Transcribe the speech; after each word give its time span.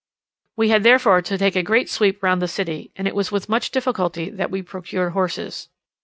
We 0.57 0.69
had 0.69 0.81
therefore 0.81 1.21
to 1.21 1.37
take 1.37 1.55
a 1.55 1.61
great 1.61 1.87
sweep 1.87 2.23
round 2.23 2.41
the 2.41 2.47
city, 2.47 2.89
and 2.95 3.07
it 3.07 3.13
was 3.13 3.31
with 3.31 3.47
much 3.47 3.69
difficulty 3.69 4.31
that 4.31 4.49
we 4.49 4.63
procured 4.63 5.13
horses. 5.13 5.69